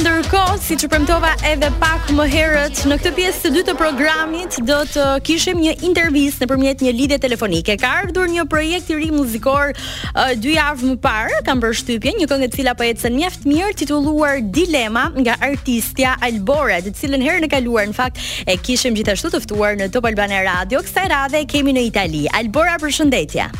ndërkohë, 0.00 0.54
si 0.64 0.76
që 0.80 0.88
premtova 0.88 1.30
edhe 1.44 1.68
pak 1.80 2.06
më 2.16 2.24
herët, 2.32 2.78
në 2.88 2.96
këtë 3.02 3.10
pjesë 3.18 3.40
të 3.44 3.50
dy 3.52 3.62
të 3.68 3.72
programit 3.76 4.54
do 4.64 4.78
të 4.94 5.04
kishim 5.28 5.58
një 5.60 5.74
intervjis 5.84 6.38
në 6.40 6.46
përmjet 6.48 6.84
një 6.86 6.94
lidhe 6.96 7.18
telefonike. 7.20 7.74
Ka 7.82 7.90
ardhur 8.04 8.30
një 8.32 8.46
projekt 8.48 8.88
i 8.92 8.96
ri 8.96 9.10
muzikor 9.12 9.74
uh, 9.76 10.32
dy 10.40 10.54
javë 10.56 10.92
më 10.94 10.98
parë, 11.04 11.42
kam 11.44 11.60
për 11.60 11.76
shtypje, 11.82 12.14
një 12.22 12.28
këngë 12.32 12.48
cila 12.56 12.72
për 12.76 12.80
po 12.80 12.88
jetë 12.88 13.04
së 13.04 13.10
njeftë 13.18 13.50
mirë, 13.52 13.76
tituluar 13.82 14.40
Dilema 14.60 15.02
nga 15.20 15.34
artistja 15.44 16.14
Albora, 16.26 16.78
të 16.84 16.94
cilën 16.96 17.24
herë 17.26 17.44
në 17.44 17.50
kaluar 17.56 17.84
në 17.90 17.96
fakt 17.98 18.24
e 18.48 18.56
kishim 18.64 18.96
gjithashtu 18.96 19.28
tëftuar 19.36 19.76
në 19.82 19.90
Top 19.92 20.08
Albana 20.08 20.40
Radio, 20.46 20.80
kësa 20.86 21.04
e 21.04 21.12
radhe 21.12 21.42
kemi 21.50 21.76
në 21.76 21.84
Itali. 21.90 22.24
Albora, 22.40 22.78
për 22.80 22.96
shëndetja. 23.02 23.50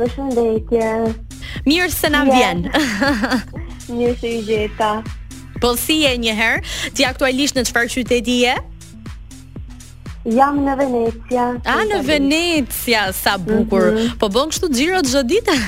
Për 0.00 0.16
shëndetja. 0.16 0.92
Mirë 1.68 1.92
se 1.92 2.08
na 2.14 2.24
vjen. 2.30 2.70
Mirë 3.92 4.16
se 4.22 4.32
i 4.38 4.70
Po 5.62 5.76
si 5.78 6.00
e 6.02 6.16
një 6.18 6.32
herë, 6.34 6.64
ti 6.98 7.04
aktualisht 7.06 7.54
në 7.54 7.62
çfarë 7.68 7.90
qyteti 7.94 8.40
je? 8.42 8.56
Jam 10.34 10.58
në 10.66 10.74
Venecia. 10.80 11.44
A 11.70 11.76
në 11.86 12.00
Venecia, 12.06 13.04
sa 13.14 13.36
bukur. 13.38 13.92
Mm 13.92 13.96
-hmm. 14.00 14.16
Po 14.20 14.26
bën 14.26 14.50
kështu 14.50 14.70
xhiro 14.74 15.00
çdo 15.06 15.22
ditë? 15.30 15.54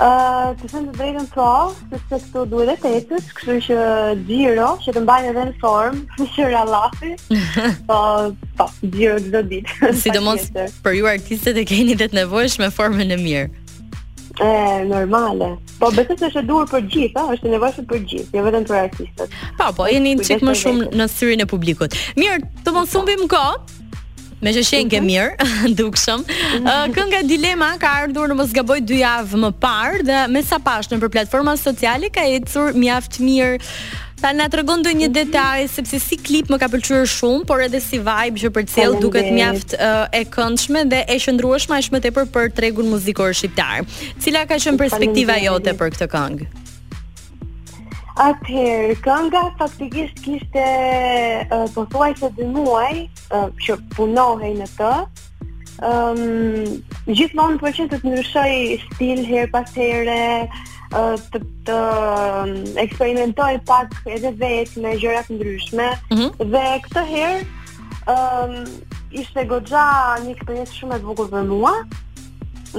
Ëh, 0.00 0.06
uh, 0.06 0.48
të 0.58 0.64
them 0.72 0.84
të 0.88 0.92
drejtën 0.98 1.26
to, 1.34 1.50
sepse 1.90 2.16
këtu 2.22 2.44
duhet 2.50 2.80
të 2.82 2.88
ecësh, 2.98 3.26
kështu 3.36 3.50
që 3.66 3.76
xhiro, 4.26 4.68
që 4.82 4.90
të 4.96 5.00
mbajnë 5.04 5.26
edhe 5.32 5.42
në 5.50 5.54
formë, 5.62 6.00
që 6.34 6.42
rallafi. 6.54 7.10
Po, 7.88 7.98
po, 8.56 8.64
xhiro 8.90 9.16
çdo 9.26 9.40
ditë. 9.50 9.94
Sidomos 10.02 10.42
për 10.84 10.92
ju 10.98 11.04
artistët 11.14 11.56
e 11.62 11.64
keni 11.64 11.94
vetë 12.02 12.16
nevojshme 12.20 12.66
formën 12.78 13.10
e 13.14 13.18
mirë. 13.28 13.46
E, 14.40 14.84
normale. 14.84 15.56
Po 15.80 15.90
besoj 15.92 16.16
se 16.18 16.28
është 16.30 16.40
e 16.40 16.44
duhur 16.48 16.68
për 16.70 16.84
gjithë, 16.92 17.24
është 17.34 17.48
e 17.48 17.50
nevojshme 17.54 17.84
për 17.90 17.98
gjithë, 18.12 18.38
jo 18.38 18.44
vetëm 18.46 18.64
për 18.70 18.78
artistët. 18.80 19.34
Po, 19.58 19.66
po, 19.76 19.88
jeni 19.92 20.14
një 20.16 20.24
çik 20.30 20.44
më 20.48 20.54
shumë 20.62 20.88
në 20.96 21.06
syrin 21.12 21.42
e 21.44 21.48
publikut. 21.50 21.96
Mirë, 22.16 22.40
të 22.64 22.74
mos 22.76 22.94
humbim 22.96 23.26
kohë. 23.34 23.78
Me 24.40 24.54
që 24.56 24.60
shenë 24.64 24.88
ke 24.94 24.98
mhm. 25.02 25.06
mirë, 25.06 25.46
dukshëm 25.76 26.22
Kënga 26.96 27.18
Dilema 27.28 27.74
ka 27.82 27.90
ardhur 28.06 28.32
në 28.32 28.46
zgaboj 28.54 28.78
dy 28.88 29.02
javë 29.02 29.40
më 29.42 29.50
parë 29.60 29.98
Dhe 30.08 30.22
me 30.32 30.40
sa 30.42 30.56
pashtë 30.64 30.96
në 30.96 31.02
për 31.02 31.12
platforma 31.12 31.52
sociali 31.60 32.08
ka 32.14 32.24
e 32.24 32.38
cur 32.48 32.72
mjaftë 32.72 33.20
mirë 33.26 33.58
Ta 34.20 34.34
na 34.36 34.50
tregon 34.52 34.82
do 34.84 34.90
një 34.92 35.06
detaj 35.16 35.62
sepse 35.72 35.96
si 36.04 36.16
klip 36.20 36.50
më 36.52 36.58
ka 36.60 36.66
pëlqyer 36.68 37.06
shumë, 37.08 37.46
por 37.48 37.62
edhe 37.64 37.78
si 37.80 37.96
vibe 38.04 38.42
që 38.42 38.50
përcjell 38.52 38.98
duket 39.00 39.30
mjaft 39.32 39.72
uh, 39.78 40.04
e 40.12 40.20
këndshme 40.28 40.82
dhe 40.92 40.98
e 41.08 41.16
qëndrueshme 41.24 41.78
aq 41.78 41.88
më 41.94 42.00
tepër 42.04 42.26
për 42.34 42.50
tregun 42.58 42.90
muzikor 42.92 43.32
shqiptar. 43.32 43.80
Cila 44.20 44.42
ka 44.50 44.58
qenë 44.60 44.76
perspektiva 44.82 45.38
jote 45.40 45.72
për 45.80 45.94
këtë 45.96 46.08
këngë? 46.12 46.48
Atëherë, 48.26 48.98
kënga 49.06 49.44
faktikisht 49.62 50.20
kishte 50.26 50.66
uh, 50.68 51.40
eh, 51.40 51.66
përthuaj 51.78 52.12
se 52.20 52.30
muaj, 52.44 53.06
uh, 53.32 53.48
që 53.64 53.78
punohej 53.96 54.52
në 54.60 54.66
të, 54.82 54.92
um, 55.88 57.08
gjithmonë 57.08 57.62
për 57.64 57.78
që 57.78 57.88
të 57.94 58.00
të 58.04 58.42
stil 58.92 59.24
herë 59.32 59.48
pas 59.56 59.72
herë, 59.80 60.20
të, 60.92 61.40
të 61.68 61.74
um, 61.78 62.52
eksperimentoj 62.82 63.50
pak 63.68 63.92
edhe 64.10 64.32
vetë 64.40 64.82
me 64.84 64.94
gjërat 64.98 65.28
ndryshme 65.36 65.88
mm 66.10 66.16
-hmm. 66.16 66.50
dhe 66.50 66.64
këtë 66.86 67.02
herë 67.10 67.40
um, 68.14 68.54
ishte 69.22 69.44
goxha 69.50 69.84
një 70.24 70.34
eksperiencë 70.34 70.74
shumë 70.78 70.96
e 70.96 70.98
bukur 71.06 71.30
për 71.34 71.46
mua 71.52 71.74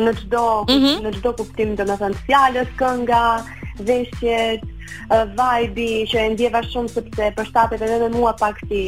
në 0.06 0.12
çdo 0.22 0.44
mm 0.68 0.78
-hmm. 0.80 1.02
në 1.06 1.12
çdo 1.20 1.34
kuptim 1.40 1.76
të 1.78 1.84
mëson 1.90 2.16
fjalës, 2.28 2.70
kënga, 2.82 3.24
veshjet, 3.88 4.64
vibe 5.40 5.90
që 6.12 6.16
e 6.20 6.28
ndjeva 6.34 6.62
shumë 6.72 6.90
sepse 6.98 7.32
përshtatet 7.38 7.82
edhe 7.82 8.10
mua 8.18 8.34
pak 8.44 8.56
si 8.68 8.84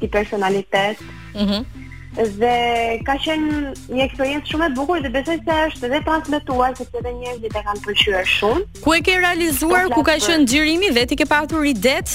si 0.00 0.08
personalitet. 0.08 0.96
Mhm 1.36 1.79
dhe 2.16 3.00
ka 3.06 3.14
qenë 3.22 3.74
një 3.94 4.04
eksperiencë 4.08 4.50
shumë 4.50 4.66
e 4.66 4.74
bukur 4.74 5.02
dhe 5.04 5.10
besoj 5.14 5.36
se 5.46 5.58
është 5.68 5.86
edhe 5.90 6.00
transmetuar 6.08 6.72
sepse 6.78 6.98
edhe 6.98 7.12
njerëzit 7.20 7.54
e 7.54 7.62
kanë 7.68 7.82
pëlqyer 7.84 8.26
shumë. 8.32 8.64
Ku 8.82 8.94
e 8.96 9.00
ke 9.06 9.14
realizuar 9.22 9.86
po, 9.88 10.00
ku 10.00 10.08
ka 10.08 10.16
qenë 10.24 10.46
xhirimi 10.50 10.90
dhe 10.96 11.04
ti 11.12 11.18
ke 11.20 11.26
patur 11.30 11.64
idet? 11.70 12.10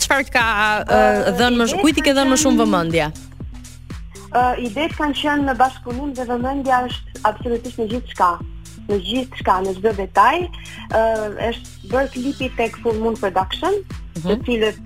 Çfarë 0.00 0.30
ka 0.30 0.46
uh, 0.84 1.32
dhënë 1.40 1.58
më 1.60 1.66
shumë 1.72 1.82
kujt 1.84 1.98
i 2.02 2.06
ke 2.06 2.14
dhënë 2.18 2.32
më 2.32 2.38
shumë 2.44 2.62
vëmendje? 2.62 3.08
Uh, 4.30 4.54
idet 4.62 4.94
kanë 4.94 5.18
qenë 5.18 5.48
në 5.50 5.56
bashkëpunim 5.58 6.14
dhe 6.14 6.28
vëmendja 6.30 6.82
është 6.86 7.24
absolutisht 7.32 7.82
në 7.82 7.88
gjithë 7.94 8.14
shka 8.16 8.32
në 8.90 8.96
gjithë 9.06 9.38
shka, 9.42 9.54
në 9.66 9.72
gjithë 9.76 9.90
detaj 10.00 10.36
uh, 10.98 11.50
është 11.50 11.90
bërë 11.90 12.10
klipi 12.14 12.48
tek 12.58 12.78
Full 12.84 12.96
mund 13.02 13.20
Production 13.22 13.76
mhm. 13.82 14.30
të 14.30 14.36
cilët 14.46 14.80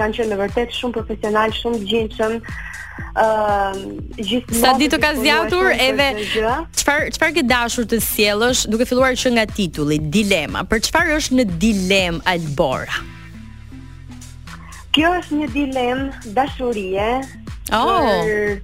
kanë 0.00 0.16
qenë 0.18 0.30
në 0.32 0.38
vërtet 0.42 0.74
shumë 0.76 0.96
profesional 0.96 1.54
shumë 1.60 1.80
gjinë 1.88 2.16
shumë 2.16 2.58
gjithmonë 2.98 4.60
sa 4.60 4.72
ditë 4.78 4.98
ka 5.02 5.10
zgjatur 5.18 5.70
edhe 5.74 6.06
çfar 6.78 7.04
çfarë 7.14 7.36
ke 7.38 7.44
dashur 7.50 7.86
të 7.90 8.00
sjellësh 8.04 8.64
duke 8.72 8.86
filluar 8.88 9.16
që 9.18 9.32
nga 9.36 9.44
titulli 9.54 9.98
dilema 10.16 10.64
për 10.70 10.82
çfarë 10.88 11.14
është 11.20 11.38
në 11.40 11.46
dilem 11.64 12.20
Albora 12.34 13.00
Kjo 14.96 15.10
është 15.14 15.36
një 15.38 15.46
dilem 15.52 15.98
dashurie. 16.34 17.08
Oh. 17.76 18.24
Për, 18.24 18.56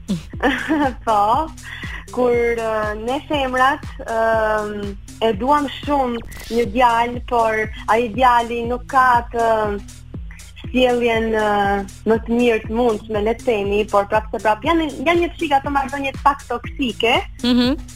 po. 1.05 1.47
Kur 2.17 2.59
uh, 2.65 2.95
ne 3.05 3.19
femrat 3.29 3.85
um, 4.17 4.73
e 5.23 5.31
duam 5.39 5.69
shumë 5.85 6.23
një 6.57 6.65
djalë, 6.75 7.21
por 7.29 7.61
ai 7.93 8.09
djali 8.17 8.63
nuk 8.73 8.89
ka 8.91 9.07
të 9.35 9.45
uh, 9.45 10.01
sjelljen 10.75 11.27
uh, 11.39 11.77
më 12.11 12.17
të 12.27 12.35
mirë 12.35 12.63
të 12.67 12.75
mundshme 12.75 13.23
le 13.23 13.35
të 13.39 13.47
themi, 13.47 13.83
por 13.93 14.09
prapë 14.11 14.33
se 14.35 14.41
prapë 14.45 14.69
janë 14.69 14.89
janë 15.07 15.21
një 15.23 15.29
çik 15.39 15.55
ato 15.59 15.71
marrëdhënie 15.77 16.13
pak 16.27 16.43
toksike. 16.51 17.19
Mhm. 17.47 17.53
Mm 17.53 17.93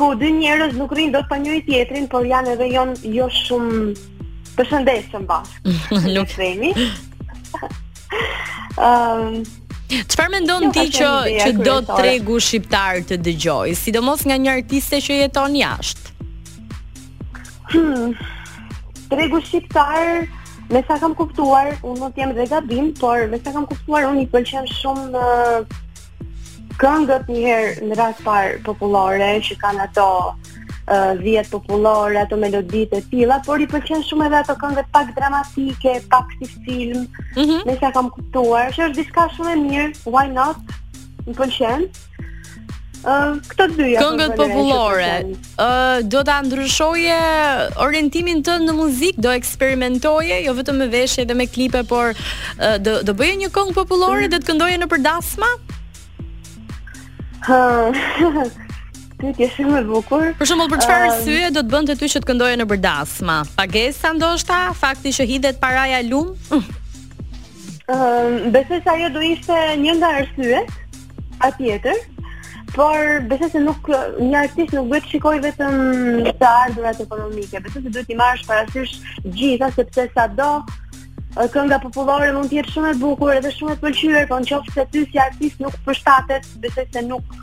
ku 0.00 0.14
dy 0.16 0.30
njerëz 0.32 0.76
nuk 0.78 0.92
rrin 0.94 1.10
dot 1.12 1.26
pa 1.28 1.36
njëri 1.36 1.60
tjetrin, 1.66 2.06
por 2.08 2.22
janë 2.24 2.54
edhe 2.54 2.68
jon 2.72 2.92
jo 3.12 3.26
shumë 3.28 3.96
të 4.56 4.64
shëndetshëm 4.68 5.26
bash. 5.28 5.58
nuk 6.16 6.30
themi. 6.30 6.70
Ëm 8.88 9.42
Çfarë 10.08 10.30
mendon 10.36 10.68
jo, 10.70 10.70
ti 10.72 10.86
që 11.00 11.10
që 11.42 11.50
do 11.66 11.74
të 11.84 11.98
tregu 12.00 12.38
shqiptar 12.40 13.02
të 13.10 13.18
dëgjoj, 13.26 13.74
sidomos 13.76 14.22
nga 14.24 14.38
një 14.40 14.54
artiste 14.60 15.02
që 15.04 15.18
jeton 15.24 15.58
jashtë? 15.58 16.28
Hmm, 17.74 18.14
tregu 19.12 19.42
shqiptar, 19.50 20.24
me 20.70 20.80
sa 20.86 20.96
kam 21.02 21.14
kuptuar, 21.18 21.74
unë 21.82 21.98
nuk 22.00 22.16
jam 22.16 22.32
dhe 22.36 22.44
gabim, 22.50 22.90
por 23.00 23.26
me 23.32 23.38
sa 23.42 23.50
kam 23.54 23.66
kuptuar, 23.66 24.04
unë 24.10 24.22
i 24.22 24.26
pëlqen 24.32 24.68
shumë 24.70 25.06
në 25.14 25.24
këngët 26.80 27.26
njëherë 27.34 27.88
në 27.88 27.98
rast 27.98 28.22
parë 28.26 28.60
populore, 28.68 29.30
që 29.46 29.56
kanë 29.62 29.82
ato 29.88 30.06
uh, 30.30 31.10
dhjet 31.18 31.50
populore, 31.52 32.14
ato 32.22 32.38
melodit 32.38 32.94
e 32.96 33.02
tila, 33.10 33.40
por 33.46 33.60
i 33.60 33.66
pëlqen 33.72 34.06
shumë 34.06 34.28
edhe 34.30 34.38
ato 34.44 34.56
këngët 34.62 34.92
pak 34.94 35.10
dramatike, 35.18 35.96
pak 36.14 36.30
si 36.38 36.48
film, 36.68 37.02
mm 37.34 37.42
-hmm. 37.42 37.66
me 37.66 37.76
sa 37.82 37.90
kam 37.90 38.10
kuptuar, 38.14 38.70
që 38.70 38.86
është 38.90 38.98
diska 39.00 39.26
shumë 39.36 39.52
e 39.54 39.58
mirë, 39.66 39.94
why 40.14 40.24
not, 40.38 40.62
më 41.26 41.34
pëlqen, 41.40 41.90
këto 43.04 43.64
dyja. 43.74 43.98
Këngët 44.00 44.34
popullore. 44.36 45.36
do 46.04 46.22
ta 46.22 46.42
ndryshoje 46.44 47.18
orientimin 47.80 48.42
të 48.42 48.58
në 48.60 48.72
muzikë, 48.76 49.18
do 49.20 49.30
eksperimentoje 49.30 50.42
jo 50.44 50.52
vetëm 50.54 50.76
me 50.84 50.88
veshje 50.88 51.24
dhe 51.24 51.34
me 51.34 51.46
klipe, 51.46 51.82
por 51.84 52.14
do 52.80 53.02
do 53.02 53.12
bëje 53.14 53.36
një 53.36 53.48
këngë 53.50 53.74
popullore, 53.74 54.26
mm. 54.26 54.30
do 54.30 54.36
të 54.38 54.46
këndoje 54.48 54.76
në 54.78 54.86
përdasma? 54.90 55.48
Ha. 57.48 57.62
Pyetje 59.20 59.48
shumë 59.56 59.80
e 59.80 59.84
bukur. 59.88 60.32
Për 60.38 60.46
shembull, 60.46 60.68
për 60.70 60.80
çfarë 60.84 61.08
arsye 61.10 61.48
do 61.54 61.60
të 61.64 61.70
bënte 61.72 61.96
ty 61.96 62.04
që 62.08 62.20
të 62.20 62.28
këndoje 62.30 62.56
në 62.60 62.66
përdasma 62.68 63.42
Pagesa 63.56 64.12
ndoshta, 64.16 64.60
fakti 64.76 65.12
që 65.16 65.26
hidhet 65.32 65.60
paraja 65.62 66.02
lum? 66.04 66.34
Ëm, 67.90 67.96
um, 67.96 68.38
besoj 68.54 68.78
se 68.84 68.90
ajo 68.92 69.08
do 69.16 69.24
ishte 69.24 69.56
një 69.80 69.96
nga 69.98 70.10
arsyet. 70.20 70.68
Atjetër, 71.40 71.96
por 72.80 73.00
besoj 73.28 73.50
se 73.52 73.60
nuk 73.60 73.88
një 74.24 74.38
artist 74.42 74.70
nuk 74.76 74.86
duhet 74.88 75.08
shikoj 75.12 75.34
vetëm 75.44 75.74
të 76.40 76.48
ardhurat 76.62 77.00
ekonomike, 77.04 77.60
besoj 77.66 77.82
se 77.84 77.90
duhet 77.92 78.12
i 78.14 78.16
marrësh 78.16 78.46
parasysh 78.48 78.94
gjitha 79.36 79.68
sepse 79.76 80.06
sado 80.14 80.46
kënga 81.52 81.78
popullore 81.84 82.30
mund 82.32 82.48
të 82.50 82.56
jetë 82.62 82.72
shumë 82.74 82.94
e 82.94 82.96
bukur 83.02 83.34
edhe 83.36 83.52
shumë 83.58 83.76
e 83.76 83.80
pëlqyer, 83.84 84.24
por 84.32 84.40
nëse 84.46 84.86
ty 84.94 85.02
si 85.12 85.20
artist 85.26 85.60
nuk 85.60 85.76
përshtatet, 85.84 86.48
besoj 86.64 86.86
se 86.96 87.04
nuk 87.10 87.36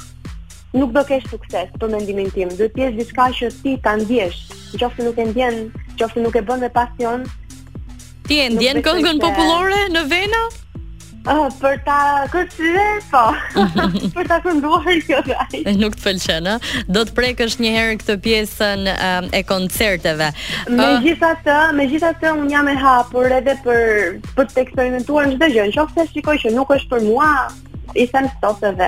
nuk 0.74 0.98
do 0.98 1.06
kesh 1.12 1.30
sukses 1.30 1.70
për 1.82 1.94
mendimin 1.94 2.34
tim. 2.34 2.50
Duhet 2.58 2.74
të 2.74 2.86
jesh 2.88 2.98
diçka 3.04 3.28
që 3.38 3.52
ti 3.62 3.76
ta 3.86 3.94
ndjesh. 4.02 4.42
Nëse 4.74 5.06
nuk 5.06 5.22
e 5.22 5.28
ndjen, 5.32 5.62
nëse 6.02 6.26
nuk 6.26 6.36
e 6.36 6.44
bën 6.50 6.66
me 6.66 6.72
pasion, 6.82 7.26
ti 8.28 8.42
e 8.46 8.50
ndjen 8.56 8.82
këngën 8.86 9.22
popullore 9.22 9.86
në 9.94 10.04
vena? 10.12 10.44
Uh, 11.28 11.52
për 11.60 11.82
ta 11.84 11.96
kërcyre, 12.32 12.84
po. 13.12 13.22
Mhm. 13.60 14.12
për 14.16 14.28
ta 14.30 14.38
kënduar 14.46 14.86
një 14.96 15.18
dhaj. 15.26 15.58
Nuk 15.76 15.98
të 16.00 16.04
pëlqen, 16.06 16.46
a? 16.48 16.54
Do 16.96 17.02
të 17.08 17.12
prekësh 17.18 17.58
një 17.64 17.72
herë 17.74 17.98
këtë 18.00 18.14
pjesën 18.26 18.86
ehm, 18.94 19.28
e 19.36 19.42
koncerteve. 19.50 20.30
Me 20.70 20.78
uh, 20.78 20.86
ah. 20.94 21.02
gjitha 21.04 21.32
të, 21.44 21.56
me 21.76 21.88
gjitha 21.92 22.14
të, 22.22 22.32
unë 22.38 22.48
jam 22.54 22.70
e 22.72 22.76
hapur 22.80 23.34
edhe 23.42 23.58
për, 23.66 23.84
për 24.38 24.48
të 24.54 24.62
eksperimentuar 24.64 25.28
në 25.34 25.50
gjithë 25.58 25.66
Në 25.72 25.74
Qofë 25.76 25.98
se 25.98 26.06
shikoj 26.14 26.38
që 26.46 26.52
nuk 26.56 26.72
është 26.78 26.92
për 26.96 27.04
mua, 27.10 27.28
i 28.00 28.06
them 28.14 28.28
sot 28.42 28.64
e 28.68 28.72
dhe. 28.80 28.88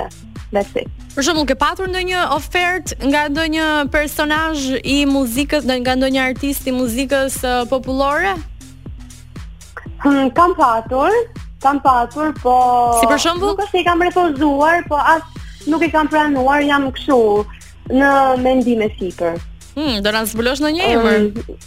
Për 0.53 1.24
shumë, 1.27 1.44
ke 1.51 1.56
patur 1.62 1.91
ndë 1.91 2.01
një 2.07 2.24
ofert 2.33 2.94
nga 3.06 3.25
ndë 3.30 3.45
një 3.57 3.68
personaj 3.94 4.63
i 4.95 5.01
muzikës, 5.12 5.68
nga 5.69 5.95
ndë 6.00 6.09
një 6.15 6.24
artist 6.30 6.71
i 6.71 6.71
muzikës 6.74 7.39
uh, 7.45 7.51
eh, 7.59 7.69
populore? 7.75 8.31
Hmm, 10.06 10.31
kam 10.31 10.56
patur, 10.57 11.12
kam 11.59 11.79
pasur, 11.83 12.31
po... 12.39 12.56
Si 13.03 13.07
për 13.11 13.19
shumë 13.25 13.44
Nuk 13.44 13.61
është 13.67 13.81
i 13.81 13.88
kam 13.88 14.03
refuzuar, 14.06 14.85
po 14.88 14.95
asë 14.95 15.69
nuk 15.69 15.81
i 15.85 15.89
kam 15.94 16.07
pranuar, 16.09 16.61
jam 16.65 16.88
këshu 16.95 17.17
në 17.91 18.13
mendime 18.44 18.88
si 18.95 19.09
për. 19.19 19.35
Hmm, 19.75 20.00
do 20.06 20.13
ta 20.15 20.21
zbulosh 20.31 20.61
në 20.63 20.71
një 20.77 20.94
um, 20.97 21.27
e 21.45 21.57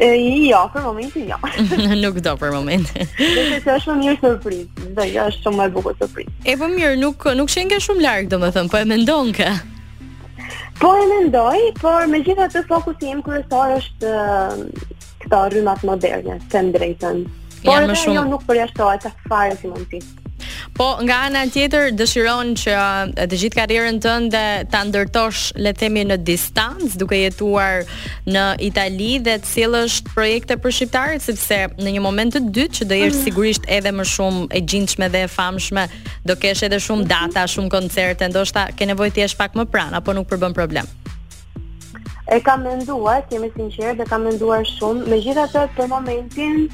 E, 0.00 0.06
jo, 0.48 0.60
për 0.72 0.84
momentin 0.86 1.26
jo. 1.28 1.36
nuk 2.04 2.20
do 2.24 2.32
për 2.40 2.52
momentin. 2.54 3.08
Dhe 3.18 3.46
se 3.50 3.58
që 3.64 3.72
është 3.78 3.94
më 3.96 3.98
mirë 4.04 4.20
surpriz, 4.20 4.68
dhe 4.96 5.06
jo 5.14 5.26
është 5.32 5.44
shumë 5.46 5.60
më 5.62 5.66
bukur 5.74 5.96
surpriz. 5.98 6.28
E 6.44 6.54
për 6.54 6.62
po 6.62 6.70
mirë, 6.74 6.94
nuk, 7.02 7.26
nuk 7.40 7.50
shenke 7.52 7.80
shumë 7.84 8.04
larkë, 8.06 8.30
do 8.32 8.38
më 8.40 8.52
thëmë, 8.54 8.72
po 8.72 8.80
e 8.80 8.86
mendonë 8.92 9.34
ka. 9.40 9.50
Po 10.80 10.92
e 11.00 11.04
mendoj, 11.10 11.58
por 11.82 12.06
me 12.08 12.22
gjitha 12.24 12.46
të 12.52 12.62
fokusim 12.70 13.20
kërësor 13.26 13.74
është 13.80 14.14
këto 15.26 15.42
rrymat 15.52 15.82
moderne, 15.88 16.38
të 16.48 16.62
ndrejtën. 16.70 17.20
Por 17.64 17.82
edhe 17.84 17.96
shumë... 18.00 18.14
jo 18.16 18.22
nuk 18.28 18.46
përjashtohet 18.48 19.08
as 19.10 19.28
fare 19.28 19.58
si 19.60 20.02
Po 20.76 20.86
nga 21.04 21.16
ana 21.26 21.42
tjetër 21.52 21.90
dëshiron 21.98 22.52
që 22.56 22.74
të 23.28 23.36
gjithë 23.42 23.56
karrierën 23.58 23.98
tënde 24.00 24.40
ta 24.72 24.78
të 24.80 24.88
ndërtosh 24.88 25.40
le 25.60 25.72
të 25.74 25.80
themi 25.82 26.04
në 26.08 26.16
distancë 26.24 26.96
duke 27.00 27.18
jetuar 27.20 27.82
në 28.32 28.44
Itali 28.68 29.10
dhe 29.24 29.34
të 29.42 29.50
sillësh 29.50 29.96
projekte 30.08 30.56
për 30.64 30.74
shqiptarët 30.78 31.24
sepse 31.26 31.58
në 31.84 31.94
një 31.96 32.04
moment 32.06 32.32
të 32.36 32.42
dytë 32.56 32.78
që 32.80 32.88
do 32.92 32.98
jesh 33.02 33.12
mhm. 33.18 33.24
sigurisht 33.28 33.68
edhe 33.78 33.92
më 34.00 34.06
shumë 34.14 34.46
e 34.48 34.62
gjithshme 34.72 35.10
dhe 35.12 35.26
e 35.26 35.32
famshme 35.34 35.84
do 36.28 36.36
kesh 36.40 36.64
edhe 36.68 36.80
shumë 36.86 37.04
mhm. 37.04 37.12
data, 37.12 37.44
shumë 37.54 37.74
koncerte, 37.76 38.30
ndoshta 38.32 38.68
ke 38.76 38.88
nevojë 38.92 39.16
të 39.18 39.26
jesh 39.26 39.36
pak 39.42 39.58
më 39.60 39.68
pranë 39.74 40.00
apo 40.00 40.16
nuk 40.16 40.28
përbën 40.32 40.56
problem. 40.56 40.88
E 42.30 42.38
kam 42.46 42.62
menduar, 42.64 43.24
i 43.34 43.38
sinqer 43.58 43.96
dhe 43.98 44.06
kam 44.08 44.24
menduar 44.28 44.64
shumë, 44.76 45.04
megjithatë 45.12 45.66
për 45.76 45.88
momentin 45.92 46.68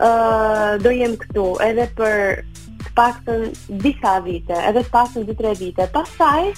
do 0.00 0.90
jem 0.90 1.14
këtu 1.16 1.54
edhe 1.62 1.86
për 1.96 2.42
të 2.84 2.92
paktën 2.98 3.44
disa 3.84 4.18
vite, 4.24 4.54
edhe 4.56 4.82
të 4.86 4.90
paktën 4.94 5.26
2-3 5.28 5.54
vite. 5.60 5.86
Pastaj 5.94 6.52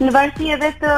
në 0.00 0.12
varësi 0.14 0.52
edhe 0.56 0.72
të 0.82 0.94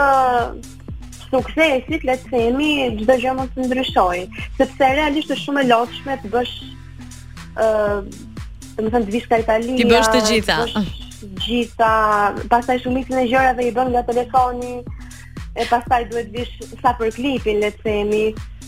suksesit, 1.32 2.04
le 2.04 2.16
të 2.20 2.30
themi, 2.30 2.70
çdo 3.00 3.16
gjë 3.20 3.34
mund 3.38 3.52
të 3.56 3.66
ndryshoj, 3.70 4.18
sepse 4.58 4.90
realisht 4.98 5.30
është 5.30 5.40
shumë 5.46 5.62
e 5.64 5.68
lodhshme 5.72 6.18
të 6.24 6.32
bësh 6.34 6.56
ë 7.56 7.70
të 8.72 8.86
më 8.86 8.90
thënë 8.94 9.06
të 9.08 9.12
vishë 9.14 9.28
ka 9.30 9.40
Italia 9.42 9.76
Ti 9.78 9.86
bësh 9.92 10.10
të 10.12 10.20
gjitha 10.28 10.58
gjitha, 11.42 11.88
pastaj 12.50 12.80
shumicën 12.82 13.18
e 13.22 13.24
gjërave 13.30 13.64
i 13.68 13.72
bën 13.76 13.92
nga 13.94 14.00
telefoni, 14.08 14.74
e 15.54 15.66
pastaj 15.70 16.08
duhet 16.10 16.32
vish 16.34 16.56
sa 16.82 16.90
për 16.98 17.12
klipin, 17.14 17.60
le 17.62 17.68
të 17.70 17.84
themi. 17.84 18.24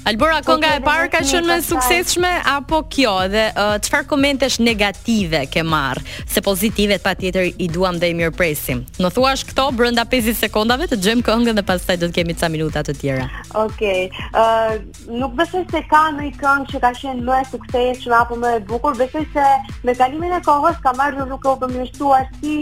Albora 0.06 0.43
po, 0.45 0.53
Konga 0.53 0.75
e 0.77 0.81
parë 0.85 1.06
ka 1.15 1.21
qenë 1.25 1.49
më 1.49 1.55
suksesshme 1.65 2.29
apo 2.53 2.83
kjo 2.93 3.12
dhe 3.33 3.47
uh, 3.56 3.77
çfarë 3.81 4.05
uh, 4.05 4.09
komentesh 4.11 4.59
negative 4.61 5.39
ke 5.49 5.62
marr? 5.65 5.97
Se 6.29 6.43
pozitivet 6.45 7.01
patjetër 7.01 7.47
i 7.65 7.71
duam 7.73 7.97
dhe 8.03 8.11
i 8.12 8.17
mirpresim. 8.19 8.83
Më 9.01 9.11
thuash 9.17 9.47
këto 9.49 9.65
brenda 9.79 10.05
50 10.12 10.37
sekondave 10.43 10.91
të 10.93 10.99
xejm 11.06 11.23
këngën 11.25 11.56
dhe 11.56 11.65
pastaj 11.71 11.97
do 12.03 12.11
të 12.11 12.19
kemi 12.19 12.37
ca 12.37 12.51
minuta 12.53 12.83
të 12.85 12.97
tjera. 13.01 13.31
Okej. 13.62 14.11
Okay. 14.11 14.29
Uh, 14.37 14.77
nuk 15.23 15.39
besoj 15.41 15.65
se 15.73 15.81
ka 15.89 16.03
ndonjë 16.19 16.37
këngë 16.43 16.69
që 16.75 16.83
ka 16.85 16.93
qenë 17.01 17.25
më 17.31 17.41
e 17.41 17.49
suksesshme 17.55 18.19
apo 18.21 18.37
më 18.45 18.53
e 18.59 18.61
bukur, 18.69 19.01
besoj 19.01 19.25
se 19.33 19.49
me 19.89 19.97
kalimin 19.97 20.37
e 20.37 20.43
kohës 20.45 20.77
ka 20.85 20.93
marrë 21.01 21.25
rrugën 21.25 21.56
e 21.56 21.59
përmirësuar 21.65 22.29
si 22.43 22.59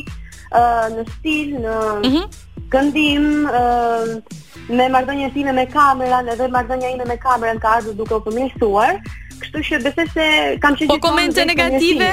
uh, 0.55 0.87
në 0.95 1.09
stil, 1.11 1.59
në 1.67 1.75
mm 1.75 2.09
-hmm 2.15 2.33
këndim, 2.73 3.27
uh, 3.51 4.73
me 4.81 4.87
marrëdhënien 4.95 5.33
time 5.37 5.53
me 5.59 5.67
kamerën, 5.75 6.31
edhe 6.35 6.49
marrëdhënia 6.57 6.95
ime 6.97 7.09
me 7.13 7.19
kamerën 7.27 7.61
ka 7.65 7.77
ardhur 7.81 7.97
duke 8.01 8.17
u 8.19 8.23
përmirësuar. 8.29 8.97
Kështu 9.43 9.65
që 9.69 9.81
besoj 9.89 10.07
se 10.15 10.27
kam 10.65 10.77
qenë 10.81 10.89
Po 10.95 10.99
komente 11.11 11.45
negative? 11.51 12.11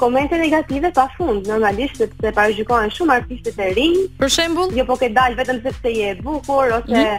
Komente 0.00 0.36
negative 0.40 0.90
pa 0.96 1.04
fund, 1.16 1.46
normalisht 1.50 2.02
sepse 2.02 2.32
parajgjohen 2.38 2.90
shumë 2.96 3.14
artistet 3.22 3.60
e 3.66 3.70
rinj. 3.78 4.02
Për 4.20 4.32
shembull? 4.38 4.74
Jo 4.76 4.84
po 4.90 4.98
ke 5.00 5.08
dal 5.18 5.36
vetëm 5.38 5.62
sepse 5.64 5.92
je 5.98 6.10
bukur 6.26 6.74
ose 6.80 7.06
uh, 7.06 7.16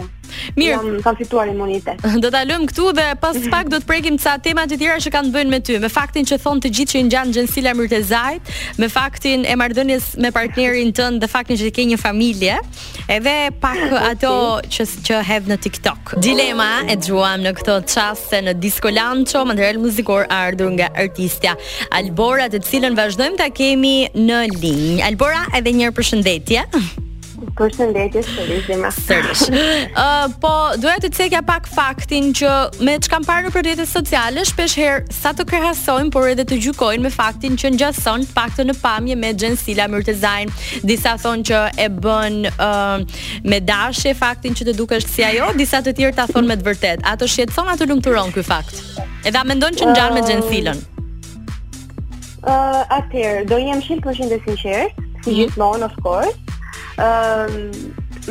Mirë, 0.55 1.01
kam 1.03 1.15
fituar 1.19 1.49
imunitet. 1.51 1.99
Do 2.23 2.29
ta 2.31 2.41
lëm 2.47 2.63
këtu 2.69 2.91
dhe 2.95 3.05
pas 3.19 3.37
pak 3.51 3.67
do 3.71 3.81
të 3.81 3.87
prekim 3.89 4.17
ca 4.23 4.37
tema 4.43 4.63
të 4.69 4.77
tjera 4.79 4.99
që 5.03 5.11
kanë 5.11 5.29
të 5.29 5.35
bëjnë 5.35 5.51
me 5.51 5.59
ty, 5.67 5.75
me 5.83 5.89
faktin 5.91 6.27
që 6.29 6.37
thon 6.43 6.61
të 6.63 6.71
gjithë 6.77 6.91
që 6.93 6.97
i 7.01 7.05
ngjan 7.09 7.33
Gjensila 7.35 7.73
Myrtezajt, 7.75 8.51
me 8.79 8.87
faktin 8.93 9.43
e 9.51 9.55
marrëdhënies 9.59 10.13
me 10.23 10.31
partnerin 10.35 10.93
tënd, 10.95 11.19
dhe 11.23 11.31
faktin 11.33 11.59
që 11.59 11.67
ti 11.69 11.73
ke 11.79 11.87
një 11.91 11.97
familje, 11.99 12.55
edhe 13.11 13.35
pak 13.63 13.95
ato 14.13 14.31
që 14.75 14.85
që 15.09 15.19
have 15.27 15.51
në 15.51 15.59
TikTok. 15.65 16.15
Dilema 16.23 16.69
e 16.91 16.95
djuam 17.03 17.43
në 17.43 17.51
këtë 17.59 17.77
çast 17.91 18.31
se 18.31 18.39
në 18.47 18.55
Disco 18.63 18.93
Lancho 18.95 19.43
material 19.51 19.81
muzikor 19.83 20.23
ardhur 20.33 20.71
nga 20.77 20.87
artistja 21.03 21.57
Albora, 21.99 22.47
të 22.53 22.63
cilën 22.69 22.95
vazhdojmë 22.97 23.41
ta 23.43 23.49
kemi 23.51 23.97
në 24.15 24.39
linjë. 24.55 25.03
Albora, 25.11 25.43
edhe 25.59 25.75
një 25.75 25.89
herë 25.89 25.97
përshëndetje. 25.99 26.63
Përshëndetje, 27.59 28.21
shërbim 28.23 28.85
sërish. 28.95 29.41
Ëh, 29.51 30.35
po 30.43 30.51
duhet 30.79 31.03
të 31.03 31.09
cekja 31.17 31.41
pak 31.47 31.65
faktin 31.67 32.29
që 32.37 32.51
me 32.85 32.93
çka 33.03 33.19
parë 33.27 33.49
në 33.49 33.51
rrjetet 33.57 33.89
sociale, 33.91 34.43
shpesh 34.47 34.75
herë 34.79 35.13
sa 35.15 35.33
të 35.35 35.45
krahasojnë 35.49 36.13
por 36.15 36.29
edhe 36.31 36.45
të 36.47 36.59
gjykojnë 36.65 37.03
me 37.07 37.11
faktin 37.11 37.57
që 37.59 37.73
ngjason 37.75 38.23
pakto 38.35 38.63
në 38.69 38.77
pamje 38.81 39.17
me 39.19 39.33
Xhensila 39.35 39.87
Myrtezain. 39.91 40.51
Disa 40.87 41.17
thonë 41.19 41.47
që 41.49 41.61
e 41.85 41.89
bën 41.97 42.39
ëh 42.53 43.21
me 43.51 43.59
dashje 43.67 44.15
faktin 44.19 44.55
që 44.55 44.69
të 44.69 44.77
dukesh 44.79 45.07
si 45.15 45.27
ajo, 45.27 45.51
disa 45.59 45.83
të 45.85 45.95
tjerë 45.99 46.19
ta 46.21 46.27
thonë 46.31 46.51
me 46.53 46.59
të 46.61 46.69
vërtetë. 46.69 47.05
A 47.11 47.17
të 47.19 47.31
shqetëson 47.33 47.73
të 47.75 47.89
lumturon 47.91 48.31
ky 48.35 48.45
fakt? 48.47 48.79
Edha 49.27 49.43
mendon 49.47 49.75
që 49.75 49.91
ngjan 49.91 50.15
me 50.15 50.23
Xhensilën. 50.29 50.83
Ëh, 52.45 52.81
atëherë 53.01 53.45
do 53.49 53.57
jem 53.59 53.83
100% 53.83 54.43
sinqert, 54.47 54.99
mhm. 54.99 55.31
gjithmonë 55.35 55.91
of 55.91 55.95
course 56.05 56.39
um, 56.95 56.95
ehm, 56.95 57.71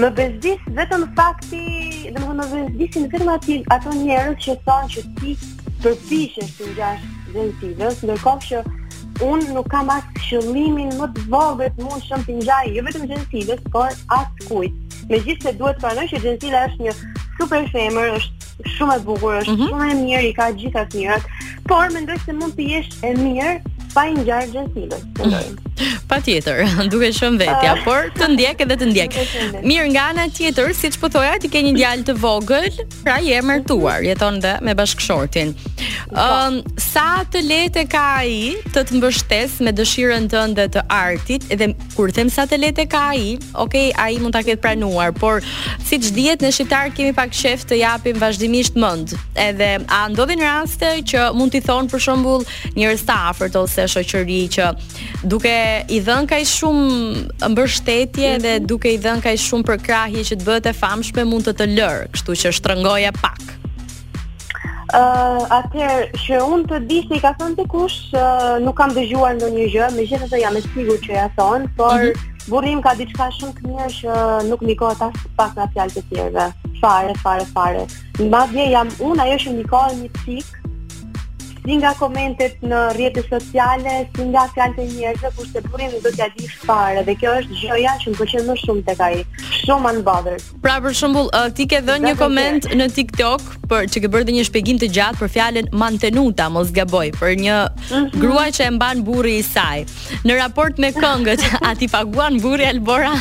më 0.03 0.11
bezdis 0.19 0.63
vetëm 0.77 1.05
fakti, 1.19 1.61
domethënë 2.13 2.39
më 2.41 2.47
bezdisin 2.53 3.09
vetëm 3.11 3.67
ato 3.77 3.93
njerëz 3.93 4.39
që 4.45 4.57
thonë 4.67 4.95
që 4.95 5.03
ti 5.21 5.35
përpiqesh 5.85 6.55
të 6.59 6.69
ngjash 6.71 7.05
gjendjes, 7.35 8.01
ndërkohë 8.03 8.47
që 8.49 8.63
unë 9.29 9.55
nuk 9.55 9.69
kam 9.71 9.91
as 9.95 10.07
qëllimin 10.25 10.95
më 10.99 11.09
të 11.17 11.27
vogël 11.31 11.71
të 11.77 11.85
mund 11.87 12.07
shumë 12.09 12.27
të 12.29 12.39
ngjaj, 12.41 12.65
jo 12.77 12.85
vetëm 12.89 13.07
gjendjes, 13.11 13.63
por 13.75 13.93
as 14.17 14.33
kujt. 14.49 14.97
Megjithëse 15.13 15.55
duhet 15.61 15.77
të 15.79 15.85
pranoj 15.85 16.09
që 16.15 16.23
gjendja 16.25 16.65
është 16.71 16.87
një 16.89 16.97
super 17.39 17.69
femër, 17.75 18.17
është 18.17 18.73
shumë 18.79 18.97
e 19.01 19.05
bukur, 19.07 19.39
është 19.45 19.53
mm 19.53 19.61
-hmm. 19.61 19.69
shumë 19.69 19.91
e 19.95 20.01
mirë, 20.03 20.25
i 20.31 20.33
ka 20.39 20.49
gjithë 20.59 20.81
ato 20.81 20.99
mirat, 20.99 21.25
por 21.69 21.87
mendoj 21.95 22.19
se 22.25 22.33
mund 22.33 22.55
të 22.57 22.69
jesh 22.71 22.91
e 23.03 23.11
mirë 23.25 23.61
pa 23.95 24.09
ngjarje 24.11 24.51
gjendjes. 24.75 25.05
Mm 25.05 25.23
-hmm. 25.31 25.74
Pa 26.09 26.21
tjetër, 26.23 26.61
duke 26.93 27.09
shumë 27.15 27.41
vetja, 27.43 27.73
uh, 27.75 27.81
por 27.87 28.07
të 28.15 28.29
ndjek 28.35 28.61
edhe 28.63 28.77
të 28.79 28.87
ndjek. 28.93 29.15
Mirë 29.67 29.87
nga 29.95 30.05
në 30.19 30.27
tjetër, 30.37 30.71
si 30.77 30.91
që 30.95 31.01
pëthoja, 31.03 31.33
po 31.35 31.43
ti 31.43 31.51
ke 31.51 31.63
një 31.67 31.73
djallë 31.79 32.05
të 32.07 32.15
vogël, 32.23 32.69
pra 33.03 33.17
je 33.25 33.41
mërtuar, 33.43 34.05
jeton 34.07 34.39
dhe 34.43 34.53
me 34.63 34.75
bashkëshortin. 34.79 35.51
Um, 36.15 36.61
sa 36.79 37.25
të 37.27 37.43
lete 37.43 37.85
ka 37.91 38.05
i 38.29 38.55
të 38.75 38.85
të 38.87 38.99
mbështes 39.01 39.57
me 39.67 39.73
dëshiren 39.75 40.29
të 40.31 40.45
ndë 40.53 40.69
të 40.77 40.85
artit, 40.95 41.49
edhe 41.55 41.73
kur 41.97 42.13
them 42.15 42.31
sa 42.31 42.47
të 42.47 42.61
lete 42.63 42.87
ka 42.91 43.09
i, 43.19 43.35
okej, 43.55 43.91
okay, 43.91 43.91
a 43.99 44.07
i 44.15 44.21
mund 44.23 44.37
të 44.39 44.45
ketë 44.53 44.63
pranuar, 44.65 45.11
por 45.19 45.43
si 45.89 45.99
që 45.99 46.15
djetë 46.19 46.47
në 46.47 46.53
shqiptar 46.55 46.93
kemi 46.95 47.17
pak 47.19 47.35
shef 47.35 47.67
të 47.67 47.81
japim 47.83 48.21
vazhdimisht 48.23 48.79
mënd, 48.79 49.17
edhe 49.49 49.73
a 49.91 50.05
ndodhin 50.13 50.45
raste 50.45 50.93
që 51.11 51.29
mund 51.35 51.55
t'i 51.57 51.63
thonë 51.67 51.91
për 51.93 52.07
shumbull 52.07 52.47
njërës 52.79 53.05
ta 53.11 53.21
ose 53.65 53.85
shoqëri 53.91 54.41
që 54.55 54.69
duke 55.31 55.51
i 55.93 56.01
dhënë 56.07 56.29
kaj 56.31 56.41
shumë 56.49 56.87
mbështetje 57.53 58.33
dhe 58.45 58.53
duke 58.71 58.91
i 58.91 58.99
dhënë 59.05 59.25
kaj 59.27 59.35
shumë 59.45 59.69
për 59.71 59.81
krahi 59.87 60.25
që 60.31 60.39
të 60.41 60.49
bëte 60.49 60.73
famshme 60.77 61.25
mund 61.29 61.47
të 61.49 61.55
të 61.61 61.67
lërë, 61.77 62.07
kështu 62.17 62.37
që 62.43 62.53
shtrëngoja 62.61 63.13
pak? 63.21 63.45
Uh, 64.95 65.41
atëherë 65.55 66.21
që 66.23 66.39
unë 66.45 66.69
të 66.71 66.79
di 66.91 67.01
se 67.07 67.17
i 67.19 67.23
ka 67.23 67.33
thënë 67.41 67.57
të 67.59 67.67
kush, 67.73 67.97
uh, 68.15 68.59
nuk 68.63 68.77
kam 68.79 68.93
dëgjuar 68.95 69.39
në 69.41 69.49
një 69.57 69.67
gjë, 69.75 69.89
me 69.97 70.07
gjithë 70.07 70.29
të 70.35 70.43
jam 70.45 70.61
e 70.61 70.63
sigur 70.69 71.01
që 71.09 71.17
ja 71.19 71.27
thënë 71.39 71.73
por 71.81 71.97
uh 71.97 72.07
mhm. 72.07 72.15
-huh. 72.15 72.33
burim 72.53 72.83
ka 72.85 72.93
diçka 72.99 73.31
shumë 73.39 73.55
të 73.55 73.63
mirë 73.71 73.89
që 73.99 74.13
nuk 74.51 74.61
nikohet 74.69 75.03
asë 75.09 75.27
pak 75.41 75.51
nga 75.57 75.67
fjallë 75.75 75.93
të 75.97 76.03
tjerëve. 76.11 76.47
Fare, 76.81 77.15
fare, 77.23 77.45
fare. 77.55 77.87
Në 78.21 78.29
madhje 78.37 78.65
jam 78.77 78.89
unë 79.01 79.21
ajo 79.27 79.37
që 79.45 79.51
nikohet 79.59 79.97
një 80.03 80.11
cikë, 80.25 80.64
si 81.65 81.79
nga 81.81 81.95
komentet 81.97 82.61
në 82.63 82.81
rrjetet 82.95 83.31
sociale, 83.33 83.93
si 84.15 84.25
nga 84.31 84.43
fjalët 84.53 84.81
e 84.83 84.87
njerëzve 84.91 85.31
kur 85.37 85.47
se 85.49 85.63
burrin 85.65 85.93
do 86.05 86.11
t'ja 86.13 86.27
di 86.37 86.49
fare 86.65 87.05
dhe 87.07 87.15
kjo 87.21 87.33
është 87.41 87.61
gjëja 87.63 87.95
që 88.03 88.13
më 88.13 88.19
pëlqen 88.21 88.45
më 88.51 88.57
shumë 88.63 88.85
tek 88.89 89.01
ai. 89.07 89.23
So 89.65 89.79
man 89.81 90.03
bother. 90.05 90.37
Pra 90.65 90.77
për 90.85 90.97
shembull, 90.99 91.31
uh, 91.33 91.49
ti 91.57 91.65
ke 91.71 91.81
dhënë 91.87 92.11
një 92.11 92.15
koment 92.21 92.69
në 92.77 92.91
TikTok 92.99 93.49
për 93.71 93.89
që 93.95 94.03
ke 94.05 94.11
bërë 94.13 94.29
dhe 94.29 94.37
një 94.39 94.45
shpjegim 94.51 94.83
të 94.83 94.91
gjatë 94.97 95.21
për 95.23 95.33
fjalën 95.39 95.73
mantenuta, 95.81 96.51
mos 96.53 96.73
gaboj, 96.77 97.09
për 97.17 97.33
një 97.47 97.57
mm 97.65 97.95
-hmm. 97.95 98.21
grua 98.21 98.45
që 98.59 98.67
e 98.69 98.71
mban 98.77 99.01
burri 99.09 99.35
i 99.41 99.43
saj. 99.43 99.79
Në 100.29 100.37
raport 100.43 100.79
me 100.79 100.93
këngët, 100.93 101.41
a 101.69 101.75
ti 101.75 101.89
paguan 101.89 102.41
burri 102.45 102.67
Albora? 102.69 103.15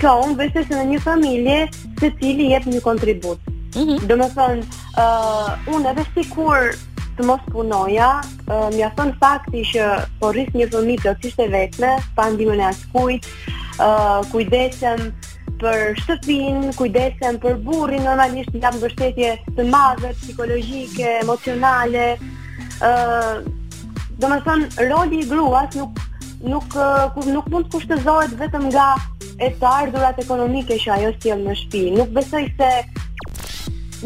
ka 0.00 0.10
unë 0.24 0.36
vështë 0.40 0.62
se 0.68 0.74
në 0.80 0.84
një 0.92 0.98
familje, 1.00 1.58
se 2.00 2.10
cili 2.20 2.50
jetë 2.52 2.68
një 2.72 2.80
kontribut. 2.80 3.38
Mm 3.76 3.84
-hmm. 3.84 4.12
më 4.20 4.28
thonë, 4.36 4.62
uh, 4.98 5.54
unë 5.76 5.92
edhe 5.92 6.04
sikur 6.16 6.72
të 7.18 7.26
mos 7.26 7.42
punoja, 7.52 8.08
uh, 8.48 8.68
më 8.72 8.80
jafton 8.82 9.12
fakti 9.22 9.62
që 9.72 9.86
po 10.20 10.32
rris 10.34 10.50
një 10.58 10.68
fëmijë 10.72 11.14
që 11.22 11.32
e 11.44 11.48
vetme, 11.54 11.92
pa 12.16 12.28
ndihmën 12.34 12.62
e 12.64 12.68
askujt, 12.72 13.26
uh, 13.82 14.20
kujdesem 14.32 15.08
për 15.62 15.96
shtëpin, 15.98 16.68
kujdesem 16.78 17.38
për 17.42 17.56
burrin, 17.66 18.04
normalisht 18.06 18.54
jam 18.62 18.76
mbështetje 18.78 19.32
të 19.56 19.68
madhe 19.72 20.12
psikologjike, 20.22 21.16
emocionale. 21.22 22.08
do 22.78 22.86
uh, 22.86 24.20
Domethën 24.20 24.64
roli 24.90 25.20
i 25.22 25.26
gruas 25.30 25.74
nuk 25.78 25.98
nuk 26.52 26.74
nuk 27.26 27.46
mund 27.50 27.66
të 27.66 27.70
kushtëzohet 27.70 28.32
vetëm 28.40 28.64
nga 28.72 28.86
e 29.42 29.48
të 29.60 29.66
ardhurat 29.66 30.18
ekonomike 30.22 30.78
që 30.78 30.90
ajo 30.96 31.10
sjell 31.22 31.42
në 31.44 31.54
shtëpi. 31.60 31.92
Nuk 31.98 32.08
besoj 32.16 32.42
se 32.58 32.70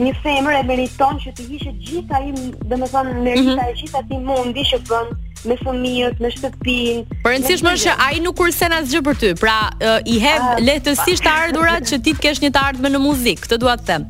një 0.01 0.13
femër 0.25 0.55
e 0.61 0.63
meriton 0.69 1.19
që 1.25 1.33
të 1.37 1.47
ishe 1.59 1.75
gjitha 1.89 2.23
i, 2.29 2.33
dhe 2.69 2.77
me 2.81 2.89
merita 3.27 3.69
e 3.69 3.77
gjitha 3.83 4.01
ti 4.09 4.19
mundi 4.29 4.65
që 4.73 4.81
bënë 4.89 5.32
me 5.49 5.57
fëmijët, 5.59 6.21
me 6.23 6.31
shtëpinë. 6.33 7.19
Por 7.25 7.33
rëndësisht 7.35 7.67
është 7.67 7.89
që 7.89 7.95
ai 8.07 8.21
nuk 8.23 8.37
kursen 8.39 8.75
asgjë 8.77 9.03
për 9.09 9.19
ty. 9.21 9.31
Pra 9.43 9.55
uh, 9.75 9.99
i 10.13 10.19
hedh 10.23 10.45
ah. 10.45 10.57
uh, 10.57 10.63
lehtësisht 10.65 11.27
ardhurat 11.29 11.87
që 11.89 11.99
ti 12.07 12.15
të 12.19 12.23
kesh 12.27 12.43
një 12.45 12.53
të 12.55 12.63
ardhme 12.71 12.91
në 12.95 13.01
muzikë. 13.03 13.43
Këtë 13.47 13.59
dua 13.63 13.75
të 13.81 13.87
them. 13.91 14.07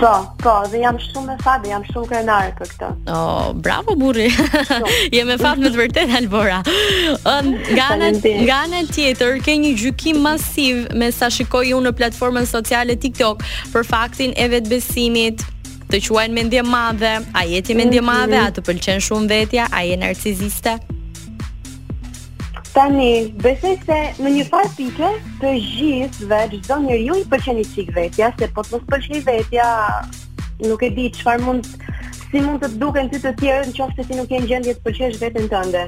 Po, 0.00 0.10
po, 0.40 0.52
dhe 0.72 0.78
jam 0.80 0.96
shumë 1.02 1.26
me 1.28 1.34
fat, 1.44 1.64
jam 1.68 1.82
shumë 1.90 2.08
krenare 2.08 2.54
për 2.58 2.70
këtë. 2.72 2.88
Oh, 3.12 3.50
bravo 3.60 3.96
burri. 4.00 4.30
Je 5.14 5.24
me 5.28 5.36
fat 5.42 5.60
me 5.60 5.68
të 5.68 5.76
vërtetë 5.82 6.16
Albora. 6.22 6.62
Ëh, 6.62 7.38
nga 7.74 7.90
ana 7.98 8.08
nga 8.16 8.62
ana 8.64 8.80
tjetër 8.88 9.42
ke 9.44 9.58
një 9.66 9.74
gjykim 9.82 10.22
masiv 10.24 10.86
me 10.96 11.10
sa 11.12 11.28
shikoj 11.30 11.66
unë 11.76 11.90
në 11.90 11.96
platformën 12.00 12.48
sociale 12.48 12.96
TikTok 12.96 13.44
për 13.74 13.88
faktin 13.90 14.32
e 14.40 14.48
vetbesimit 14.56 15.44
të 15.90 15.98
quajnë 16.06 16.34
mendje 16.34 16.60
madhe, 16.62 17.10
a 17.34 17.42
jeti 17.48 17.74
mendje 17.74 18.00
mhm. 18.00 18.06
madhe, 18.12 18.38
a 18.38 18.50
të 18.54 18.62
pëlqen 18.68 19.00
shumë 19.02 19.28
vetja, 19.32 19.64
a 19.74 19.80
je 19.86 19.96
narciziste? 19.98 20.76
Tani, 22.70 23.32
besoj 23.42 23.72
se 23.82 23.96
në 24.22 24.30
një 24.36 24.44
farë 24.52 24.70
pike 24.78 25.08
të 25.42 25.50
gjithë 25.56 25.70
gjithëve, 25.74 26.40
çdo 26.62 26.76
njeriu 26.84 27.16
i 27.18 27.24
pëlqen 27.32 27.58
i 27.58 27.64
çik 27.72 27.90
vetja, 27.96 28.30
se 28.38 28.46
po 28.54 28.62
të 28.62 28.76
mos 28.76 28.86
pëlqej 28.92 29.24
vetja, 29.26 29.66
nuk 30.70 30.84
e 30.86 30.92
di 30.94 31.08
çfarë 31.18 31.42
mund 31.48 31.66
si 32.30 32.42
mund 32.44 32.62
të 32.62 32.70
duken 32.78 33.10
ty 33.10 33.18
të 33.24 33.34
tjerë 33.40 33.72
nëse 33.72 34.06
ti 34.06 34.20
nuk 34.20 34.30
je 34.30 34.40
në 34.44 34.50
gjendje 34.52 34.76
të 34.78 34.86
pëlqesh 34.86 35.18
veten 35.24 35.50
tënde. 35.50 35.82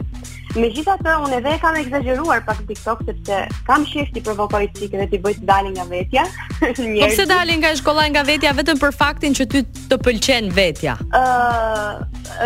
Me 0.53 0.69
gjitha 0.69 0.99
të, 1.01 1.13
unë 1.25 1.37
edhe 1.39 1.53
kam 1.63 1.77
exageruar 1.81 2.43
pak 2.45 2.59
TikTok, 2.69 2.99
sepse 3.09 3.37
kam 3.69 3.87
shifti 3.89 4.21
provokoj 4.25 4.61
të 4.69 4.81
cikë 4.83 4.99
dhe 5.01 5.07
t'i 5.13 5.19
bëjt 5.25 5.45
dali 5.49 5.71
nga 5.73 5.87
vetja. 5.89 6.27
po 6.59 7.09
se 7.17 7.25
dali 7.31 7.55
nga 7.57 7.71
shkolla 7.79 8.05
nga 8.13 8.25
vetja, 8.29 8.53
vetëm 8.57 8.81
për 8.83 8.93
faktin 9.01 9.37
që 9.39 9.47
ty 9.55 9.63
të 9.91 9.97
pëlqen 10.05 10.51
vetja? 10.53 10.99
Uh, 11.09 12.03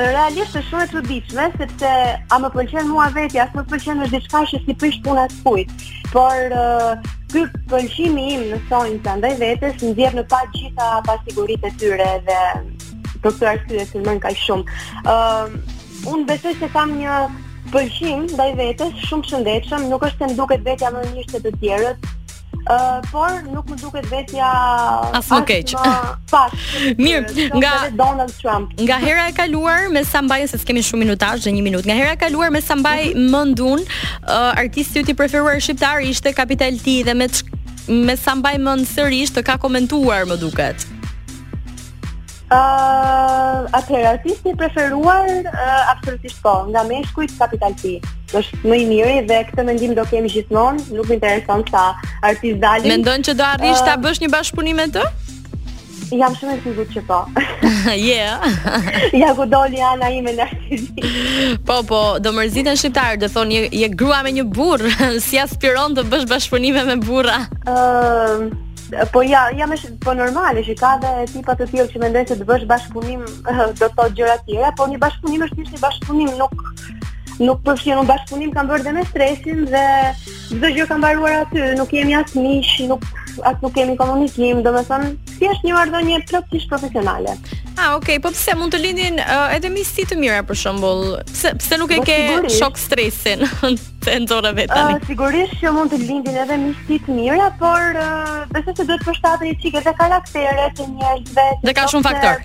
realisht 0.06 0.54
është 0.54 0.62
shumë 0.68 0.84
e 0.86 0.90
të 0.92 1.02
diqme, 1.08 1.46
sepse 1.62 1.92
a 2.30 2.38
më 2.46 2.50
pëlqen 2.54 2.86
mua 2.92 3.08
vetja, 3.16 3.48
a 3.50 3.56
më 3.58 3.64
pëlqen 3.74 4.02
me 4.04 4.08
diçka 4.14 4.44
që 4.52 4.60
si 4.68 4.76
prish 4.84 5.00
puna 5.06 5.24
të 5.32 5.42
kujtë. 5.44 5.84
Por, 6.14 6.50
uh, 6.62 7.12
Ky 7.26 7.42
pëlqimi 7.68 8.22
im 8.36 8.42
në 8.52 8.58
sojnë 8.68 9.00
të 9.04 9.16
ndaj 9.18 9.32
vetës 9.40 9.80
në 9.82 9.88
djerë 9.98 10.16
në 10.16 10.22
pa 10.30 10.38
gjitha 10.54 10.86
pasigurit 11.08 11.64
e 11.66 11.72
tyre 11.80 12.06
dhe 12.24 12.38
për 13.24 13.34
të 13.40 13.48
arsye 13.50 13.86
filmën 13.90 14.22
ka 14.22 14.30
shumë. 14.46 14.76
Uh, 15.02 15.50
unë 16.14 16.24
besoj 16.30 16.54
se 16.62 16.70
kam 16.72 16.94
një 17.00 17.16
pëlqim 17.72 18.26
ndaj 18.34 18.52
vetes, 18.58 18.94
shumë 19.08 19.28
shëndetshëm, 19.30 19.86
nuk 19.90 20.04
është 20.08 20.22
se 20.24 20.30
më 20.32 20.38
duket 20.38 20.62
vetja 20.66 20.92
më 20.94 21.04
mirë 21.12 21.32
se 21.34 21.42
të 21.46 21.54
tjerët. 21.62 22.12
Uh, 22.66 22.98
por 23.12 23.30
nuk 23.52 23.68
më 23.70 23.76
duket 23.78 24.06
vetja 24.10 24.46
as 25.14 25.28
më 25.30 25.38
keq. 25.46 25.74
Pas. 26.32 26.56
Mirë, 26.98 27.46
nga 27.62 27.74
Donald 27.94 28.32
Trump. 28.40 28.72
Nga 28.80 28.96
hera 29.04 29.28
e 29.30 29.34
kaluar 29.36 29.86
me 29.94 30.02
sa 30.08 30.22
mbaj 30.26 30.48
se 30.50 30.58
kemi 30.66 30.82
shumë 30.86 31.04
minutazh 31.04 31.46
dhe 31.46 31.52
1 31.54 31.62
minutë. 31.62 31.86
Nga 31.90 31.98
hera 32.00 32.16
e 32.16 32.20
kaluar 32.24 32.50
me 32.56 32.62
sa 32.70 32.74
mbaj 32.80 33.04
mm 33.14 33.14
-hmm. 33.14 33.30
mendun, 33.36 33.86
uh, 34.26 34.50
artisti 34.62 35.04
i 35.06 35.14
preferuar 35.14 35.60
shqiptar 35.62 36.02
ishte 36.10 36.32
Kapital 36.34 36.74
T 36.86 37.02
dhe 37.06 37.14
me 37.22 37.26
me 38.06 38.14
sa 38.18 38.34
mbaj 38.34 38.56
mend 38.58 38.82
sërish 38.96 39.30
të 39.36 39.46
ka 39.46 39.56
komentuar 39.62 40.24
më 40.26 40.36
duket. 40.42 40.95
Uh, 42.46 43.64
atëherë, 43.74 44.06
artisti 44.20 44.52
preferuar 44.54 45.26
uh, 45.26 45.80
absolutisht 45.90 46.38
po, 46.44 46.52
nga 46.70 46.84
meshkujt 46.86 47.32
Kapital 47.34 47.74
P. 47.74 47.96
Është 48.38 48.60
më 48.70 48.76
i 48.76 48.84
mirë 48.86 49.16
dhe 49.26 49.38
këtë 49.48 49.64
mendim 49.66 49.96
do 49.98 50.04
kemi 50.06 50.30
gjithmonë, 50.30 50.84
nuk 50.94 51.08
më 51.10 51.16
intereson 51.18 51.64
sa 51.72 51.82
artist 52.22 52.60
dali. 52.62 52.86
Mendon 52.92 53.26
që 53.26 53.34
do 53.34 53.42
arrish 53.48 53.82
ta 53.88 53.96
bësh 53.98 54.20
një 54.22 54.30
bashkëpunim 54.36 54.78
me 54.78 54.86
të? 54.94 55.02
Jam 56.14 56.36
shumë 56.38 56.54
e 56.54 56.60
sigurt 56.68 56.92
që 56.94 57.02
po. 57.10 57.18
Je. 57.26 57.74
Yeah. 58.04 58.42
ja 59.22 59.32
ku 59.36 59.44
doli 59.50 59.80
ana 59.82 60.08
ime 60.14 60.32
në 60.36 60.42
artisti. 60.44 61.08
po, 61.66 61.80
po, 61.88 62.00
do 62.22 62.30
mërziten 62.36 62.76
shqiptarë 62.78 63.18
Dë 63.24 63.28
thonë 63.34 63.60
je, 63.78 63.88
grua 63.94 64.20
me 64.26 64.30
një 64.38 64.44
burr, 64.56 64.86
si 65.26 65.38
aspiron 65.42 65.94
të 65.98 66.06
bësh 66.14 66.28
bashkëpunime 66.30 66.86
me 66.92 66.96
burra. 67.02 67.40
Ëm 67.66 67.66
uh, 68.48 68.62
Po 69.12 69.22
ja, 69.26 69.48
jam 69.58 69.72
është 69.74 69.96
po 70.04 70.14
normale, 70.14 70.62
që 70.62 70.74
ka 70.78 70.92
dhe 71.02 71.12
tipa 71.32 71.54
të 71.58 71.66
tjilë 71.72 71.88
që 71.90 72.02
me 72.02 72.10
se 72.28 72.36
të 72.38 72.46
bësh 72.46 72.66
bashkëpunim 72.70 73.24
do 73.80 73.82
të 73.82 73.88
të 73.98 74.06
gjëra 74.20 74.36
tjera, 74.46 74.70
po 74.78 74.86
një 74.86 75.00
bashkëpunim 75.02 75.42
është 75.48 75.66
një 75.72 75.80
bashkëpunim, 75.82 76.30
nuk, 76.38 76.54
nuk 77.40 77.64
përfshin 77.66 77.98
një 77.98 78.06
bashkëpunim 78.12 78.52
kam 78.54 78.70
bërë 78.70 78.86
dhe 78.86 78.94
me 78.98 79.02
stresin 79.10 79.64
dhe 79.72 79.82
çdo 80.52 80.70
gjë 80.76 80.86
kam 80.92 81.02
mbaruar 81.02 81.38
aty, 81.44 81.64
nuk 81.80 81.90
jemi 81.96 82.14
asë 82.20 82.44
nish, 82.46 82.76
nuk 82.92 83.02
atë 83.42 83.66
nuk 83.66 83.74
kemi 83.76 83.98
komunikim, 83.98 84.62
domethënë 84.64 85.10
me 85.10 85.34
si 85.34 85.50
është 85.50 85.66
një 85.66 85.78
ardo 85.82 86.04
një 86.06 86.20
profesionale. 86.30 87.34
ah, 87.76 87.96
okej, 87.96 88.16
okay, 88.16 88.18
po 88.22 88.30
pse 88.30 88.54
mund 88.56 88.72
të 88.72 88.78
lindin 88.80 89.18
uh, 89.20 89.50
edhe 89.52 89.68
misti 89.68 90.06
të 90.06 90.16
mira 90.22 90.42
për 90.42 90.56
Pse 91.34 91.52
pse 91.58 91.76
nuk 91.78 91.90
e 91.90 91.96
po 91.96 92.04
ke 92.06 92.48
shok 92.54 92.78
stresin? 92.78 93.42
të 94.06 94.14
nxorë 94.22 94.50
vetë 94.56 94.74
tani. 94.76 94.94
Uh, 94.96 95.08
sigurisht 95.10 95.56
që 95.62 95.72
mund 95.74 95.90
të 95.92 95.98
lindin 96.04 96.36
edhe 96.42 96.56
miqësi 96.62 96.98
të 97.06 97.16
mira, 97.16 97.48
por 97.60 97.98
uh, 98.00 98.44
besoj 98.54 98.74
se 98.78 98.86
duhet 98.86 99.02
të 99.02 99.08
përshtatet 99.08 99.64
një 99.66 99.72
edhe 99.82 99.94
karakteret 100.00 100.82
e 100.84 100.88
njerëzve. 100.92 101.46
Dhe 101.66 101.74
ka 101.80 101.86
shumë 101.90 102.06
faktor. 102.06 102.44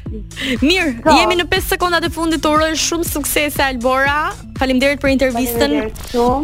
Mirë, 0.63 0.95
jemi 1.19 1.37
në 1.41 1.47
5 1.53 1.69
sekondat 1.75 2.07
e 2.07 2.11
fundit, 2.15 2.47
urojë 2.51 2.79
shumë 2.87 3.07
sukses 3.11 3.59
Albora. 3.67 4.19
Faleminderit 4.59 5.01
për 5.03 5.13
intervistën. 5.15 5.77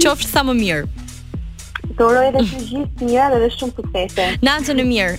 Qofsh 0.06 0.30
sa 0.30 0.46
më 0.48 0.58
mirë. 0.62 0.86
Të 1.98 2.06
uroj 2.06 2.28
edhe 2.30 2.44
të 2.46 2.60
gjithë 2.70 2.88
të 3.00 3.08
mira 3.10 3.28
dhe, 3.34 3.40
dhe 3.42 3.50
shumë 3.58 3.78
suksese. 3.82 4.32
Natën 4.46 4.84
e 4.86 4.90
mirë. 4.94 5.16